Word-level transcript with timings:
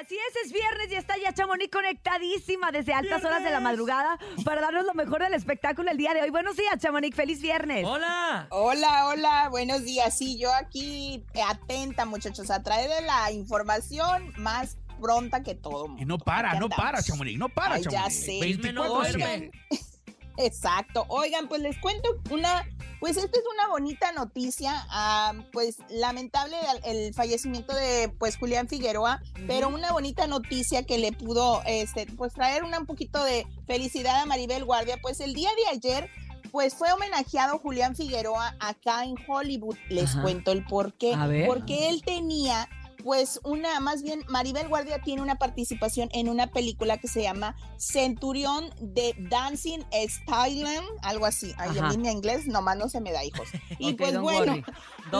Así 0.00 0.14
es, 0.14 0.46
es 0.46 0.52
viernes 0.52 0.92
y 0.92 0.94
está 0.94 1.16
ya 1.20 1.34
Chamonix 1.34 1.72
conectadísima 1.72 2.70
desde 2.70 2.94
altas 2.94 3.24
horas 3.24 3.42
de 3.42 3.50
la 3.50 3.58
madrugada 3.58 4.16
para 4.44 4.60
darnos 4.60 4.84
lo 4.84 4.94
mejor 4.94 5.22
del 5.22 5.34
espectáculo 5.34 5.90
el 5.90 5.96
día 5.96 6.14
de 6.14 6.22
hoy. 6.22 6.30
Buenos 6.30 6.56
días, 6.56 6.78
Chamonix, 6.78 7.16
feliz 7.16 7.42
viernes. 7.42 7.84
¡Hola! 7.84 8.46
Hola, 8.50 9.06
hola, 9.08 9.48
buenos 9.48 9.82
días. 9.82 10.16
Sí, 10.16 10.38
yo 10.38 10.54
aquí 10.54 11.24
atenta, 11.44 12.04
muchachos, 12.04 12.48
a 12.52 12.62
traer 12.62 13.02
la 13.02 13.32
información 13.32 14.32
más 14.36 14.76
pronta 15.00 15.42
que 15.42 15.56
todo 15.56 15.88
mundo. 15.88 16.00
Y 16.00 16.06
no 16.06 16.16
para, 16.16 16.54
no 16.60 16.68
para, 16.68 17.02
Chamonix, 17.02 17.36
no 17.36 17.48
para, 17.48 17.74
Ay, 17.74 17.82
ya 17.82 17.90
Chamonix. 17.90 18.24
sé. 18.24 18.38
24 18.40 18.94
Oigan, 18.94 19.50
Exacto. 20.36 21.06
Oigan, 21.08 21.48
pues 21.48 21.60
les 21.60 21.76
cuento 21.78 22.08
una, 22.30 22.64
pues 23.00 23.16
esta 23.16 23.38
es 23.38 23.44
una 23.54 23.68
bonita 23.68 24.12
noticia, 24.12 24.86
ah, 24.90 25.32
pues 25.52 25.76
lamentable 25.88 26.56
el, 26.84 27.14
fallecimiento 27.14 27.74
de 27.74 28.12
pues 28.18 28.36
Julián 28.36 28.68
Figueroa, 28.68 29.22
pero 29.46 29.68
una 29.68 29.92
bonita 29.92 30.26
noticia 30.26 30.84
que 30.84 30.98
le 30.98 31.12
pudo, 31.12 31.62
este, 31.66 32.06
pues 32.06 32.32
traer 32.32 32.64
una, 32.64 32.78
un 32.78 32.86
poquito 32.86 33.22
de 33.24 33.46
felicidad 33.66 34.20
a 34.20 34.26
Maribel 34.26 34.64
Guardia, 34.64 34.98
pues 35.00 35.20
el 35.20 35.34
día 35.34 35.50
de 35.50 35.76
ayer 35.76 36.10
pues 36.50 36.74
fue 36.74 36.90
homenajeado 36.92 37.58
Julián 37.58 37.94
Figueroa 37.94 38.56
acá 38.58 39.04
en 39.04 39.14
Hollywood. 39.26 39.76
Les 39.88 40.10
Ajá. 40.10 40.22
cuento 40.22 40.52
el 40.52 40.64
por 40.64 40.94
qué. 40.94 41.14
A 41.14 41.26
ver. 41.26 41.46
Porque 41.46 41.90
él 41.90 42.02
tenía, 42.02 42.68
pues, 43.02 43.40
una, 43.44 43.80
más 43.80 44.02
bien, 44.02 44.24
Maribel 44.28 44.68
Guardia 44.68 45.00
tiene 45.00 45.22
una 45.22 45.36
participación 45.36 46.08
en 46.12 46.28
una 46.28 46.48
película 46.48 46.98
que 46.98 47.08
se 47.08 47.22
llama 47.22 47.56
Centurión 47.78 48.70
de 48.80 49.14
Dancing 49.30 49.80
Styling, 49.92 50.82
algo 51.02 51.26
así. 51.26 51.54
Ay, 51.58 51.70
Ajá. 51.78 51.88
a 51.88 51.90
mí 51.90 51.98
mi 51.98 52.10
inglés 52.10 52.46
nomás 52.46 52.76
no 52.76 52.88
se 52.88 53.00
me 53.00 53.12
da, 53.12 53.24
hijos. 53.24 53.48
Y 53.80 53.94
pues 53.94 54.18
bueno, 54.18 54.56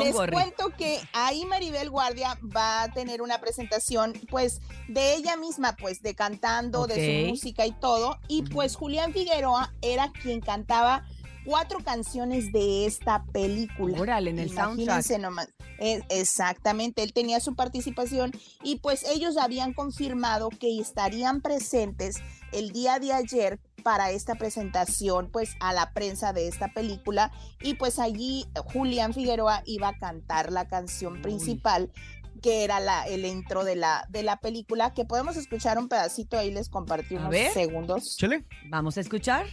les 0.01 0.15
worry. 0.15 0.33
cuento 0.33 0.71
que 0.77 1.01
ahí 1.13 1.47
Maribel 1.47 1.91
Guardia 1.91 2.39
va 2.45 2.83
a 2.83 2.93
tener 2.93 3.23
una 3.23 3.41
presentación, 3.41 4.15
pues, 4.29 4.61
de 4.89 5.15
ella 5.15 5.37
misma, 5.37 5.77
pues, 5.77 6.03
de 6.03 6.15
cantando, 6.15 6.87
de 6.87 6.95
su 7.25 7.31
música 7.31 7.67
y 7.67 7.73
todo. 7.73 8.19
Y 8.27 8.43
pues 8.43 8.75
Julián 8.75 9.13
Figueroa 9.13 9.73
era 9.81 10.11
quien 10.13 10.41
cantaba 10.41 11.07
cuatro 11.45 11.79
canciones 11.81 12.53
de 12.53 12.87
esta 12.87 13.25
película. 13.33 14.01
Órale, 14.01 14.31
en 14.31 14.39
el 14.39 14.49
Imagínense 14.51 15.15
soundtrack. 15.15 15.21
nomás. 15.21 15.49
Exactamente, 15.79 17.03
él 17.03 17.13
tenía 17.13 17.41
su 17.41 17.55
participación 17.55 18.33
y 18.63 18.77
pues 18.77 19.05
ellos 19.05 19.37
habían 19.37 19.73
confirmado 19.73 20.49
que 20.49 20.81
estarían 20.81 21.41
presentes 21.41 22.17
el 22.53 22.73
día 22.73 22.99
de 22.99 23.13
ayer 23.13 23.61
para 23.85 24.11
esta 24.11 24.35
presentación 24.35 25.31
pues 25.31 25.55
a 25.61 25.73
la 25.73 25.93
prensa 25.93 26.33
de 26.33 26.49
esta 26.49 26.73
película 26.73 27.31
y 27.61 27.75
pues 27.75 27.99
allí 27.99 28.47
Julián 28.73 29.15
Figueroa 29.15 29.63
iba 29.67 29.89
a 29.89 29.99
cantar 29.99 30.51
la 30.51 30.67
canción 30.67 31.23
Uy. 31.25 31.91
Que 32.39 32.65
era 32.65 32.81
la, 32.81 33.07
el 33.07 33.25
intro 33.25 33.65
de 33.65 33.77
la, 33.77 34.07
de 34.09 34.23
la 34.23 34.39
película, 34.41 34.93
que 34.95 35.05
podemos 35.05 35.37
escuchar 35.37 35.79
un 35.79 35.89
pedacito, 35.89 36.39
ahí 36.39 36.51
les 36.51 36.69
compartí 36.69 37.17
A 37.17 37.19
unos 37.21 37.31
ver. 37.31 37.53
segundos. 37.53 38.17
Chele. 38.17 38.45
Vamos 38.69 38.97
a 38.97 39.01
escuchar. 39.01 39.47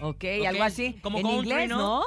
Ok, 0.00 0.24
algo 0.46 0.62
así. 0.62 0.94
como 1.02 1.18
en 1.18 1.24
country, 1.24 1.50
inglés, 1.50 1.68
¿no? 1.68 1.78
¿no? 1.78 2.04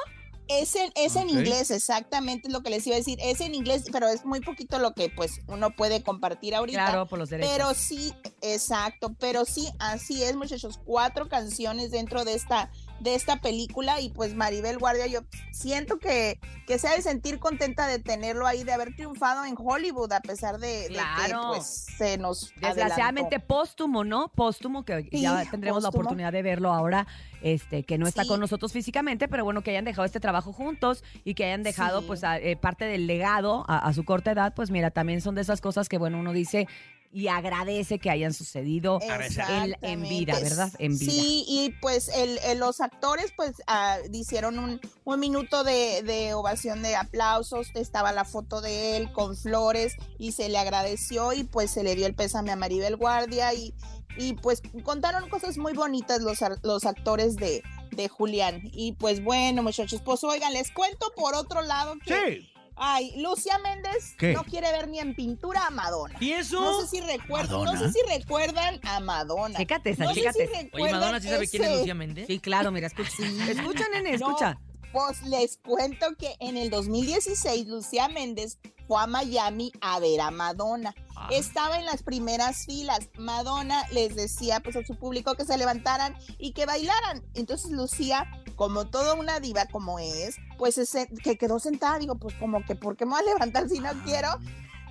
Es 0.48 0.74
en, 0.74 0.90
es 0.96 1.16
en 1.16 1.30
inglés, 1.30 1.70
exactamente 1.70 2.48
es 2.48 2.52
lo 2.52 2.62
que 2.62 2.70
les 2.70 2.86
iba 2.86 2.96
a 2.96 2.98
decir. 2.98 3.18
Es 3.22 3.40
en 3.40 3.54
inglés, 3.54 3.84
pero 3.92 4.08
es 4.08 4.24
muy 4.24 4.40
poquito 4.40 4.78
lo 4.78 4.92
que 4.92 5.08
pues 5.08 5.40
uno 5.46 5.70
puede 5.70 6.02
compartir 6.02 6.54
ahorita. 6.54 6.84
Claro, 6.86 7.06
por 7.06 7.18
los 7.18 7.30
derechos. 7.30 7.52
Pero 7.54 7.74
sí, 7.74 8.12
exacto, 8.42 9.14
pero 9.18 9.44
sí, 9.44 9.68
así 9.78 10.22
es, 10.24 10.34
muchachos. 10.36 10.80
Cuatro 10.84 11.28
canciones 11.28 11.90
dentro 11.90 12.24
de 12.24 12.34
esta, 12.34 12.70
de 13.02 13.14
esta 13.14 13.40
película 13.40 14.00
y 14.00 14.10
pues 14.10 14.34
Maribel 14.34 14.78
Guardia, 14.78 15.06
yo 15.06 15.20
siento 15.50 15.98
que, 15.98 16.38
que 16.66 16.78
se 16.78 16.88
ha 16.88 16.92
de 16.94 17.02
sentir 17.02 17.38
contenta 17.38 17.86
de 17.86 17.98
tenerlo 17.98 18.46
ahí, 18.46 18.62
de 18.64 18.72
haber 18.72 18.94
triunfado 18.94 19.44
en 19.44 19.54
Hollywood 19.58 20.12
a 20.12 20.20
pesar 20.20 20.58
de, 20.58 20.82
de 20.82 20.88
Claro. 20.88 21.40
que 21.52 21.56
pues 21.56 21.86
se 21.96 22.18
nos 22.18 22.52
Desgraciadamente 22.60 23.36
adelantó. 23.36 23.46
póstumo, 23.54 24.04
¿no? 24.04 24.28
Póstumo, 24.28 24.84
que 24.84 25.08
Sí, 25.10 25.22
ya 25.22 25.44
tendremos 25.50 25.82
la 25.82 25.88
oportunidad 25.88 26.32
de 26.32 26.42
verlo 26.42 26.72
ahora, 26.72 27.06
este, 27.42 27.82
que 27.84 27.98
no 27.98 28.06
está 28.06 28.22
Sí. 28.22 28.28
con 28.28 28.38
nosotros 28.40 28.72
físicamente, 28.72 29.26
pero 29.28 29.44
bueno, 29.44 29.62
que 29.62 29.70
hayan 29.70 29.84
dejado 29.84 30.04
este 30.04 30.20
trabajo 30.20 30.52
juntos 30.52 31.02
y 31.24 31.34
que 31.34 31.44
hayan 31.44 31.62
dejado, 31.64 32.00
Sí. 32.00 32.06
pues, 32.06 32.22
a- 32.24 32.38
eh, 32.38 32.56
parte 32.56 32.84
del 32.84 33.06
legado 33.06 33.64
a, 33.68 33.78
a 33.78 33.92
su 33.92 34.04
corta 34.04 34.30
edad, 34.30 34.54
pues 34.54 34.70
mira, 34.70 34.90
también 34.92 35.20
son 35.20 35.34
de 35.34 35.40
esas 35.42 35.60
cosas 35.60 35.88
que, 35.88 35.98
bueno, 35.98 36.18
uno 36.18 36.32
dice 36.32 36.68
y 37.12 37.28
agradece 37.28 37.98
que 37.98 38.08
hayan 38.10 38.32
sucedido 38.32 38.98
en, 39.02 39.76
en 39.82 40.02
vida. 40.02 40.38
¿verdad? 40.40 40.72
En 40.78 40.96
vida. 40.98 41.12
Sí, 41.12 41.44
y 41.46 41.70
pues 41.80 42.08
el, 42.08 42.38
el- 42.44 42.58
los 42.58 42.80
actores 42.80 43.32
pues 43.36 43.52
ah, 43.66 43.98
hicieron 44.12 44.58
un, 44.58 44.80
un 45.04 45.20
minuto 45.20 45.62
de, 45.64 46.02
de 46.02 46.32
ovación 46.34 46.82
de 46.82 46.96
aplausos, 46.96 47.68
estaba 47.74 48.12
la 48.12 48.24
foto 48.24 48.60
de 48.60 48.96
él 48.96 49.12
con 49.12 49.36
flores 49.36 49.94
y 50.18 50.32
se 50.32 50.48
le 50.48 50.58
agradeció 50.58 51.32
y 51.32 51.44
pues 51.44 51.70
se 51.70 51.82
le 51.82 51.94
dio 51.96 52.06
el 52.06 52.14
pésame 52.14 52.50
a 52.50 52.56
Maribel 52.56 52.96
Guardia 52.96 53.52
y, 53.52 53.74
y 54.16 54.34
pues 54.34 54.62
contaron 54.82 55.28
cosas 55.28 55.58
muy 55.58 55.74
bonitas 55.74 56.22
los, 56.22 56.40
ar- 56.42 56.58
los 56.62 56.84
actores 56.86 57.36
de, 57.36 57.62
de 57.90 58.08
Julián. 58.08 58.62
Y 58.72 58.92
pues 58.92 59.22
bueno, 59.22 59.62
muchachos, 59.62 60.00
pues 60.02 60.24
oigan, 60.24 60.52
les 60.54 60.70
cuento 60.70 61.12
por 61.14 61.34
otro 61.34 61.60
lado 61.62 61.94
que... 62.04 62.14
Sí. 62.14 62.48
Ay, 62.84 63.14
Lucia 63.16 63.58
Méndez 63.58 64.16
¿Qué? 64.18 64.32
no 64.32 64.42
quiere 64.42 64.72
ver 64.72 64.88
ni 64.88 64.98
en 64.98 65.14
pintura 65.14 65.66
a 65.68 65.70
Madonna. 65.70 66.16
¿Y 66.20 66.32
eso? 66.32 66.60
No 66.60 66.80
sé 66.80 66.88
si 66.88 67.00
recuerdan, 67.00 67.50
no 67.52 67.64
Madonna. 67.64 67.92
sé 67.92 67.92
si 67.92 68.18
recuerdan 68.18 68.80
a 68.82 68.98
Madonna. 68.98 69.56
Chécate 69.56 69.90
esa, 69.90 70.04
No 70.04 70.14
sé 70.14 70.20
chécate 70.20 70.46
si. 70.46 70.52
Oye, 70.52 70.62
recuerdan 70.64 71.00
Madonna, 71.00 71.20
¿sí 71.20 71.28
sabe 71.28 71.48
quién 71.48 71.62
es 71.64 71.78
Lucía 71.78 71.94
Méndez? 71.94 72.26
Sí, 72.26 72.40
claro, 72.40 72.72
mira, 72.72 72.88
escucha. 72.88 73.10
Escucha, 73.48 73.84
nene, 73.92 74.16
No. 74.18 74.26
escucha. 74.30 74.58
Pues 74.92 75.22
les 75.22 75.58
cuento 75.58 76.06
que 76.18 76.34
en 76.40 76.56
el 76.56 76.68
2016 76.70 77.66
Lucía 77.68 78.08
Méndez 78.08 78.58
fue 78.88 79.00
a 79.00 79.06
Miami 79.06 79.72
a 79.80 80.00
ver 80.00 80.20
a 80.20 80.30
Madonna. 80.32 80.92
Ah. 81.16 81.28
Estaba 81.30 81.78
en 81.78 81.86
las 81.86 82.02
primeras 82.02 82.66
filas. 82.66 82.98
Madonna 83.16 83.86
les 83.92 84.16
decía 84.16 84.60
pues 84.60 84.74
a 84.76 84.84
su 84.84 84.96
público 84.96 85.34
que 85.34 85.44
se 85.44 85.56
levantaran 85.56 86.14
y 86.36 86.52
que 86.52 86.66
bailaran. 86.66 87.22
Entonces 87.34 87.70
Lucía, 87.70 88.26
como 88.56 88.86
toda 88.86 89.14
una 89.14 89.40
diva 89.40 89.66
como 89.66 89.98
es, 89.98 90.36
pues 90.58 90.74
se- 90.76 91.08
que 91.22 91.36
quedó 91.38 91.58
sentada, 91.58 91.98
digo, 91.98 92.16
pues 92.16 92.34
como 92.36 92.64
que 92.64 92.74
¿por 92.76 92.96
qué 92.96 93.04
me 93.06 93.12
voy 93.12 93.20
a 93.20 93.24
levantar 93.34 93.68
si 93.68 93.78
no 93.80 93.90
quiero? 94.04 94.28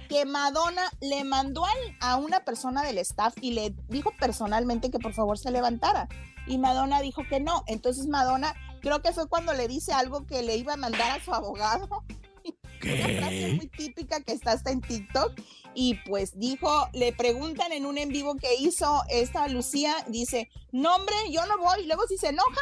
que 0.10 0.26
Madonna 0.26 0.82
le 1.00 1.24
mandó 1.24 1.66
al- 1.66 1.98
a 2.02 2.18
una 2.18 2.42
persona 2.42 2.84
del 2.84 2.98
staff 2.98 3.34
y 3.40 3.52
le 3.54 3.74
dijo 3.88 4.12
personalmente 4.20 4.92
que 4.92 5.00
por 5.00 5.14
favor 5.14 5.38
se 5.40 5.52
levantara. 5.52 6.10
Y 6.48 6.58
Madonna 6.58 7.00
dijo 7.00 7.22
que 7.30 7.40
no. 7.40 7.64
Entonces 7.66 8.08
Madonna 8.08 8.54
creo 8.82 9.02
que 9.02 9.14
fue 9.14 9.30
cuando 9.30 9.54
le 9.54 9.70
dice 9.70 9.94
algo 9.94 10.26
que 10.26 10.44
le 10.44 10.58
iba 10.58 10.74
a 10.74 10.76
mandar 10.76 11.12
a 11.18 11.24
su 11.24 11.34
abogado. 11.34 12.04
Una 12.84 13.20
frase 13.22 13.54
muy 13.56 13.68
típica 13.68 14.01
que 14.24 14.34
está 14.34 14.52
hasta 14.52 14.72
en 14.72 14.82
TikTok. 14.82 15.40
Y 15.74 15.96
pues 16.06 16.38
dijo, 16.38 16.90
le 16.94 17.14
preguntan 17.14 17.72
en 17.72 17.86
un 17.86 17.98
en 17.98 18.10
vivo 18.10 18.36
que 18.36 18.56
hizo 18.56 19.04
esta 19.10 19.48
Lucía, 19.48 19.96
dice, 20.08 20.50
no 20.72 20.96
hombre, 20.96 21.16
yo 21.32 21.46
no 21.46 21.58
voy. 21.58 21.84
Y 21.84 21.88
luego 21.88 22.06
si 22.08 22.18
se 22.18 22.30
enoja, 22.30 22.62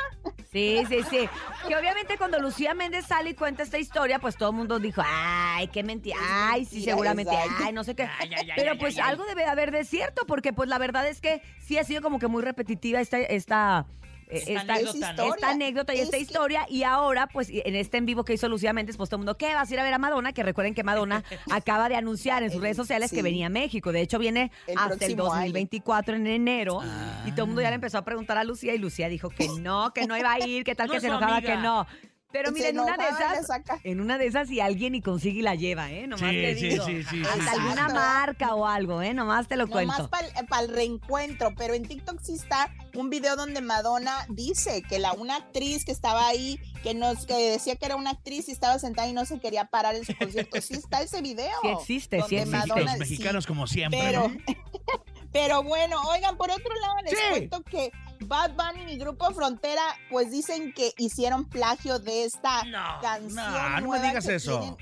Sí, 0.52 0.84
sí, 0.90 0.97
sí. 1.09 1.30
Que 1.68 1.75
obviamente 1.75 2.18
cuando 2.18 2.40
Lucía 2.40 2.74
Méndez 2.74 3.06
sale 3.06 3.31
y 3.31 3.34
cuenta 3.36 3.62
esta 3.62 3.78
historia, 3.78 4.18
pues 4.18 4.36
todo 4.36 4.50
el 4.50 4.56
mundo 4.56 4.80
dijo, 4.80 5.02
ay, 5.06 5.68
qué 5.68 5.84
mentira, 5.84 6.18
ay, 6.20 6.66
sí, 6.66 6.84
seguramente, 6.84 7.36
ay, 7.64 7.72
no 7.72 7.84
sé 7.84 7.96
qué. 7.96 8.03
Ay, 8.03 8.31
ay, 8.36 8.50
ay, 8.50 8.56
Pero 8.56 8.78
pues 8.80 8.97
algo 8.97 9.26
debe 9.26 9.44
de 9.44 9.50
haber 9.50 9.72
de 9.72 9.84
cierto, 9.84 10.26
porque 10.26 10.52
pues 10.52 10.68
la 10.68 10.80
verdad 10.80 11.08
es 11.08 11.22
que 11.22 11.44
sí 11.59 11.78
ha 11.78 11.84
sido 11.84 12.02
como 12.02 12.18
que 12.18 12.28
muy 12.28 12.41
repetitiva 12.41 13.00
esta, 13.00 13.20
esta, 13.20 13.86
Esta 14.29 14.51
esta, 14.53 14.73
anécdota, 14.75 15.13
¿no? 15.13 15.34
esta 15.34 15.50
anécdota 15.50 15.94
y 15.95 15.97
Es 15.97 16.03
esta 16.03 16.17
que- 16.17 16.23
historia. 16.23 16.66
Y 16.69 16.84
ahora, 16.84 17.28
pues 17.28 17.50
en 17.51 17.75
este 17.75 17.97
en 17.97 18.06
vivo 18.06 18.23
que 18.23 18.34
hizo 18.34 18.47
Lucía 18.47 18.73
Méndez, 18.73 18.95
pues 18.95 19.09
todo 19.09 19.17
el 19.17 19.22
mundo, 19.22 19.38
¿qué? 19.38 19.53
¿Vas 19.56 19.69
a 19.69 19.73
ir 19.73 19.79
a 19.79 19.84
ver 19.84 19.94
a 19.94 19.97
Madonna? 19.97 20.34
Que 20.34 20.44
recuerden 20.44 20.75
que 20.75 20.84
Madonna 20.84 21.23
acaba 21.51 21.90
de 21.90 21.95
anunciar 21.95 22.44
en 22.44 22.51
sus 22.51 22.62
redes 22.62 22.78
sociales 22.78 23.12
que 23.12 23.22
venía 23.23 23.47
a 23.47 23.50
México. 23.50 23.91
De 23.91 24.01
hecho, 24.01 24.19
viene 24.19 24.51
El 24.67 24.78
hasta 24.78 24.94
el 24.94 25.00
próximo 25.00 25.23
año. 25.34 25.45
2024 25.45 26.16
en 26.16 26.28
enero. 26.28 26.79
Ah. 26.84 27.23
Y 27.25 27.31
todo 27.31 27.41
el 27.44 27.47
mundo 27.47 27.62
ya 27.62 27.69
le 27.69 27.75
empezó 27.75 27.97
a 27.97 28.03
preguntar 28.06 28.38
a 28.38 28.44
Lucía 28.44 28.73
y 28.75 28.78
Lucía 28.78 29.09
dijo 29.09 29.29
que 29.29 29.47
no, 29.59 29.91
que 29.94 30.06
no 30.06 30.16
iba 30.17 30.31
a 30.31 30.40
ir, 30.47 30.63
que 30.63 30.75
tal 30.75 30.88
No 30.88 30.94
que 30.94 31.01
se 31.01 31.07
enojaba, 31.07 31.38
amiga. 31.38 31.56
que 31.56 31.61
no. 31.61 31.88
Pero 32.31 32.51
miren, 32.51 32.75
en 32.75 32.79
una 32.79 32.95
de 32.95 33.03
esas, 33.09 33.47
en 33.84 34.02
una 34.02 34.17
de 34.20 34.28
esas 34.28 34.52
y 34.52 34.59
alguien 34.59 34.93
y 34.93 35.02
consigue 35.02 35.40
y 35.40 35.41
la 35.41 35.55
lleva, 35.55 35.91
¿eh? 35.91 36.05
Nomás 36.05 36.29
Sí, 36.29 36.35
te 36.35 36.55
sí, 36.55 36.67
digo. 36.70 36.85
sí, 36.85 37.03
sí, 37.03 37.22
Hasta 37.23 37.52
alguna 37.53 37.72
Exacto. 37.72 37.93
marca 37.96 38.53
o 38.55 38.67
algo, 38.67 39.02
¿eh? 39.02 39.14
Nomás 39.16 39.47
te 39.47 39.55
lo 39.55 39.66
Nomás 39.66 40.08
cuento. 40.08 40.09
para 40.47 40.61
el 40.61 40.70
reencuentro, 40.70 41.53
pero 41.58 41.73
en 41.73 41.87
TikTok 41.87 42.20
sí 42.22 42.34
está 42.35 42.72
un 42.96 43.09
video 43.09 43.35
donde 43.35 43.61
Madonna 43.61 44.16
dice 44.29 44.84
que 44.84 44.99
la 44.99 45.14
una 45.14 45.37
actriz 45.37 45.85
que 45.85 45.91
estaba 45.91 46.28
ahí, 46.28 46.59
que 46.84 46.93
nos 46.93 47.26
que 47.26 47.34
decía 47.52 47.76
que 47.78 47.85
era 47.87 47.96
una 47.96 48.11
actriz 48.11 48.47
y 48.47 48.52
estaba 48.52 48.78
sentada 48.78 49.08
y 49.08 49.14
no 49.14 49.25
se 49.25 49.40
quería 49.40 49.66
parar 49.66 49.96
en 49.96 50.05
su 50.05 50.16
concierto. 50.16 50.61
Sí 50.61 50.75
está 50.75 51.02
ese 51.02 51.22
video. 51.23 51.49
Sí 51.64 51.67
existe, 51.70 52.22
sí 52.29 52.35
existe. 52.35 52.58
Madonna- 52.58 52.91
Los 52.91 52.97
mexicanos 52.99 53.47
como 53.47 53.66
siempre. 53.66 53.99
pero, 54.03 54.28
¿no? 54.29 54.35
pero 55.32 55.64
bueno, 55.64 55.99
oigan, 56.11 56.37
por 56.37 56.52
otro 56.52 56.73
lado 56.79 56.96
les 57.03 57.11
Sí. 57.11 57.25
cuento 57.32 57.64
que 57.64 57.91
Bad 58.22 58.52
Bunny 58.56 58.94
y 58.94 58.98
Grupo 58.98 59.32
Frontera 59.34 59.82
pues 60.10 60.32
dicen 60.32 60.74
que 60.74 60.94
hicieron 60.98 61.46
plagio 61.46 62.00
de 62.00 62.26
esta 62.26 62.64
No, 62.66 63.00
canción 63.02 63.36
no, 63.36 63.82
no 63.82 63.90
me 63.90 64.00
digas 64.02 64.26
que 64.26 64.36
eso. 64.36 64.60
tienen. 64.60 64.78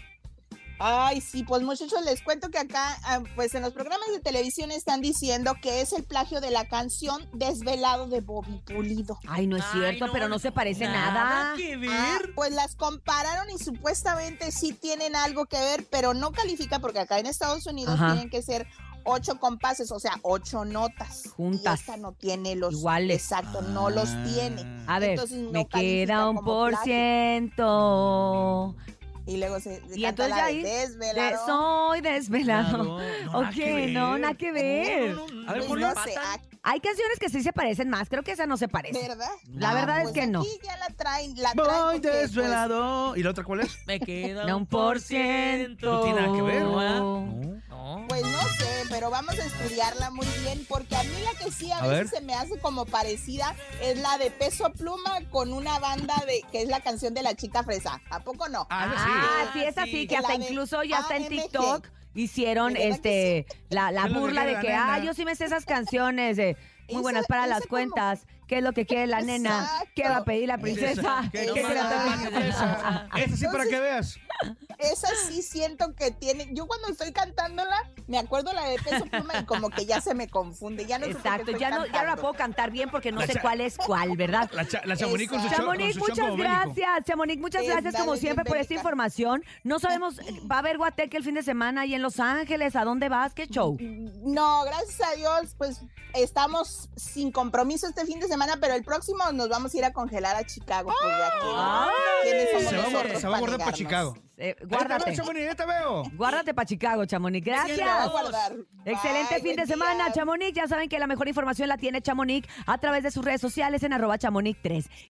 Ay, 0.80 1.22
sí, 1.22 1.44
pues 1.44 1.64
muchachos, 1.64 2.06
les 2.06 2.22
cuento 2.22 2.52
que 2.52 2.60
acá, 2.60 2.96
ah, 3.04 3.24
pues 3.36 3.56
en 3.56 3.64
los 3.64 3.74
programas 3.74 4.10
de 4.14 4.20
televisión 4.20 4.70
están 4.70 5.02
diciendo 5.02 5.56
que 5.60 5.82
es 5.82 5.92
el 5.92 6.04
plagio 6.04 6.40
de 6.40 6.52
la 6.52 6.66
canción 6.68 7.28
Desvelado 7.34 8.06
de 8.08 8.22
Bobby 8.22 8.62
Pulido. 8.64 9.18
Ay, 9.28 9.48
no 9.48 9.58
es 9.58 9.66
cierto, 9.72 10.06
pero 10.14 10.30
no 10.30 10.38
se 10.38 10.52
parece 10.52 10.86
nada. 10.86 11.56
que 11.58 11.78
ver. 11.78 11.90
Ah, 11.92 12.20
pues 12.36 12.52
las 12.52 12.76
compararon 12.76 13.50
y 13.50 13.58
supuestamente 13.58 14.52
sí 14.52 14.72
tienen 14.72 15.16
algo 15.16 15.48
que 15.48 15.58
ver, 15.58 15.84
pero 15.90 16.14
no 16.14 16.32
califica 16.32 16.78
porque 16.78 17.00
acá 17.00 17.18
en 17.18 17.26
Estados 17.26 17.66
Unidos 17.66 17.98
tienen 17.98 18.30
que 18.30 18.44
ser 18.44 18.68
ocho 19.08 19.40
compases, 19.40 19.92
o 19.92 20.00
sea, 20.00 20.20
ocho 20.22 20.66
notas. 20.66 21.24
Juntas. 21.36 21.80
Y 21.80 21.82
esta 21.82 21.98
no 21.98 22.12
tiene 22.12 22.56
los 22.56 22.74
iguales. 22.74 23.24
Exacto, 23.24 23.62
no 23.62 23.90
los 23.90 24.10
tiene. 24.26 24.64
A 24.88 25.00
ver, 25.00 25.20
me 25.52 25.68
queda 25.68 26.30
un 26.30 26.44
por 26.44 26.76
ciento. 26.78 28.76
Y 29.26 29.38
luego 29.38 29.60
se 29.60 29.82
y 29.94 30.06
entonces 30.06 30.38
ahí, 30.38 30.64
desvelado. 30.64 31.46
soy 31.46 32.00
desvelado. 32.00 32.84
no, 33.26 33.40
ok, 33.40 33.56
no, 33.90 34.18
nada 34.18 34.36
que 34.36 34.54
ver. 34.54 35.18
a 35.48 35.54
ver, 35.54 35.66
pues 35.68 35.82
no 35.82 35.94
sé, 36.04 36.16
hay 36.64 36.80
canciones 36.82 37.18
que 37.20 37.30
sí 37.30 37.44
se 37.44 37.54
parecen 37.54 37.90
más, 37.90 38.10
creo 38.10 38.24
que 38.24 38.32
esa 38.34 38.46
no 38.46 38.58
se 38.58 38.68
parece. 38.68 39.00
¿Verdad? 39.08 39.30
La 39.54 39.74
verdad 39.74 39.98
es 40.00 40.04
pues 40.04 40.16
que 40.16 40.28
no. 40.28 40.42
Aquí 40.42 40.60
ya 40.64 40.78
la 40.78 40.88
traen, 40.96 41.34
la 41.42 41.54
traen 41.54 41.86
Voy 41.86 42.00
pues, 42.00 42.34
desvelado. 42.34 43.16
¿Y 43.16 43.24
la 43.24 43.30
otra 43.32 43.44
cuál 43.44 43.62
es? 43.62 43.78
Me 43.86 44.00
queda 44.00 44.56
un 44.56 44.66
por 44.66 45.00
ciento. 45.00 45.92
No 45.92 46.02
tiene 46.02 46.22
nada 46.22 46.36
que 46.36 46.42
ver. 46.42 46.64
No. 46.64 47.58
Pues 48.08 48.24
no 48.24 48.42
sé, 48.58 48.84
pero 48.90 49.10
vamos 49.10 49.38
a 49.40 49.46
estudiarla 49.46 50.10
muy 50.12 50.28
bien 50.42 50.66
porque 50.68 50.96
a 50.96 51.04
mí 51.04 51.14
la 51.24 51.32
que 51.40 51.52
sí 51.52 51.72
a, 51.72 51.80
A 51.80 51.88
veces 51.88 52.12
ver. 52.12 52.20
se 52.20 52.26
me 52.26 52.34
hace 52.34 52.60
como 52.60 52.86
parecida 52.86 53.56
es 53.82 53.98
la 54.00 54.18
de 54.18 54.32
Peso 54.32 54.72
Pluma 54.74 55.22
con 55.30 55.54
una 55.54 55.80
banda 55.80 56.16
de 56.28 56.42
que 56.52 56.64
es 56.64 56.70
la 56.70 56.80
canción 56.82 57.14
de 57.14 57.24
la 57.24 57.36
chica 57.36 57.64
fresa. 57.64 58.02
¿A 58.10 58.20
poco 58.20 58.50
no? 58.50 58.68
Ah, 58.70 58.92
sí. 58.96 59.04
Ah, 59.06 59.50
sí, 59.54 59.64
es 59.64 59.78
así, 59.78 59.92
sí. 59.92 60.08
que 60.08 60.18
hasta 60.18 60.36
incluso 60.36 60.84
ya 60.84 61.00
está 61.00 61.16
en. 61.18 61.28
TikTok. 61.28 61.88
Hicieron 62.14 62.74
¿De 62.74 62.80
verdad 62.80 62.96
este 62.96 63.46
la, 63.70 63.92
la 63.92 64.08
burla 64.08 64.44
de 64.44 64.60
que, 64.60 64.74
ah, 64.74 65.00
yo 65.04 65.14
sí 65.14 65.24
me 65.24 65.36
sé 65.36 65.46
esas 65.46 65.66
canciones 65.66 66.36
de 66.36 66.58
muy 66.88 66.96
Esa- 66.96 67.02
buenas 67.02 67.28
para 67.28 67.48
las 67.48 67.60
esa 67.60 67.68
como- 67.68 67.78
cuentas. 67.78 68.22
¿Qué 68.48 68.60
es 68.60 68.64
lo 68.64 68.72
que 68.72 68.86
quiere 68.86 69.08
la 69.08 69.20
nena? 69.22 69.60
Exacto. 69.60 69.90
¿Qué 69.94 70.04
va 70.04 70.18
a 70.18 70.24
pedir 70.24 70.48
la 70.48 70.58
princesa? 70.58 71.22
¿Qué 71.34 71.48
¿Qué 71.48 71.52
quiere 71.52 71.68
se 71.68 71.74
la? 71.76 73.10
Esta 73.18 73.36
sí 73.38 73.46
para 73.52 73.66
que 73.66 73.80
veas. 73.80 74.18
Esa 74.78 75.08
sí 75.28 75.42
siento 75.42 75.94
que 75.96 76.12
tiene. 76.12 76.48
Yo 76.54 76.66
cuando 76.66 76.88
estoy 76.88 77.12
cantándola, 77.12 77.76
me 78.08 78.18
acuerdo 78.20 78.54
la 78.54 78.64
de 78.70 78.78
Peso 78.78 79.06
Pluma 79.06 79.34
y 79.42 79.46
como 79.46 79.70
que 79.70 79.86
ya 79.86 80.00
se 80.00 80.14
me 80.14 80.30
confunde. 80.30 80.86
Ya 80.86 80.98
no 81.00 81.08
Exacto, 81.08 81.52
ya 81.58 81.72
no, 81.72 81.86
ya 81.88 82.04
no 82.04 82.08
la 82.12 82.16
puedo 82.16 82.36
cantar 82.36 82.72
bien 82.72 82.90
porque 82.90 83.12
no 83.12 83.20
La 83.20 83.28
sé 83.28 83.34
cha- 83.34 83.42
cuál 83.42 83.60
es 83.60 83.76
cuál, 83.78 84.16
¿verdad? 84.16 84.50
La, 84.54 84.66
cha- 84.66 84.82
la 84.86 84.96
Chamonix 84.96 85.30
con 85.30 85.42
su, 85.42 85.48
con 85.48 85.58
Chamonix, 85.58 85.94
su 85.96 86.00
muchas 86.00 86.38
gracias. 86.38 87.04
Chamonix, 87.06 87.42
muchas 87.42 87.64
Eh, 87.64 87.68
gracias 87.68 87.96
como 87.96 88.16
siempre 88.16 88.46
por 88.46 88.56
esta 88.58 88.76
información. 88.76 89.44
No 89.64 89.80
sabemos, 89.80 90.20
va 90.50 90.58
a 90.58 90.60
haber 90.60 90.78
Guateque 90.78 91.18
el 91.18 91.24
fin 91.24 91.34
de 91.36 91.44
semana 91.44 91.82
ahí 91.82 91.96
en 91.96 92.02
Los 92.02 92.20
Ángeles. 92.22 92.76
¿A 92.78 92.86
dónde 92.86 93.10
vas? 93.10 93.34
¿Qué 93.34 93.48
show? 93.48 93.76
No, 93.82 94.64
gracias 94.64 95.02
a 95.02 95.16
Dios, 95.16 95.56
pues 95.58 95.82
estamos 96.14 96.77
sin 96.96 97.32
compromiso 97.32 97.88
este 97.88 98.06
fin 98.06 98.20
de 98.20 98.28
semana, 98.28 98.58
pero 98.62 98.74
el 98.74 98.84
próximo 98.84 99.24
nos 99.34 99.50
vamos 99.50 99.74
a 99.74 99.78
ir 99.78 99.86
a 99.86 99.94
congelar 99.94 100.36
a 100.36 100.44
Chicago. 100.46 100.92
Pues 101.02 101.14
ya 101.18 101.32
que- 101.40 101.48
¡Ay! 101.56 101.92
¿quiénes 102.24 102.50
somos 102.52 102.64
Se 102.70 102.76
va, 102.76 102.82
a 102.82 102.86
nosotros 102.86 102.94
guardar- 103.04 103.22
se 103.22 103.28
va 103.28 103.36
a 103.36 103.40
guardar 103.40 103.60
para? 103.60 103.72
Chicago. 103.74 104.18
Eh, 104.40 104.56
guárdate. 104.68 105.06
veo, 105.06 105.16
Chamonix, 105.16 105.56
te 105.56 105.66
veo. 105.66 106.04
Guárdate 106.14 106.54
para 106.54 106.66
Chicago, 106.68 107.06
Chamonix. 107.06 107.44
Gracias. 107.44 108.12
guardar. 108.12 108.54
Excelente 108.86 109.34
Bye, 109.36 109.42
fin 109.44 109.56
de 109.56 109.66
semana. 109.66 110.12
Chamonix. 110.14 110.54
Ya 110.54 110.68
saben 110.68 110.88
que 110.90 111.00
la 111.00 111.08
mejor 111.08 111.28
información 111.28 111.68
la 111.68 111.78
tiene 111.78 112.02
Chamonix 112.04 112.48
a 112.68 112.78
través 112.78 113.02
de 113.04 113.10
sus 113.10 113.26
redes 113.26 113.42
sociales 113.42 113.82
en 113.82 113.94
arroba 113.94 114.18
chamonix3. 114.20 114.88